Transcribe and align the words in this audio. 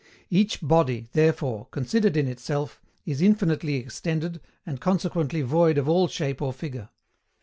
EACH 0.31 0.61
BODY 0.61 1.09
THEREFORE, 1.13 1.67
CONSIDERED 1.69 2.17
IN 2.17 2.27
ITSELF, 2.27 2.81
IS 3.05 3.21
INFINITELY 3.21 3.75
EXTENDED, 3.75 4.41
AND 4.65 4.81
CONSEQUENTLY 4.81 5.43
VOID 5.43 5.77
OF 5.77 5.87
ALL 5.87 6.07
SHAPE 6.07 6.41
OR 6.41 6.51
FIGURE. 6.53 6.89